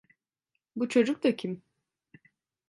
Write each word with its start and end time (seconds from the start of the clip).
Bu 0.75 0.89
çocuk 0.89 1.23
da 1.23 1.35
kim? 1.35 1.61